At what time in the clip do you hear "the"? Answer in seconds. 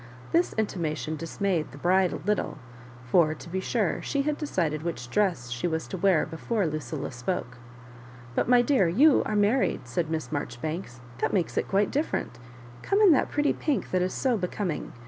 1.71-1.77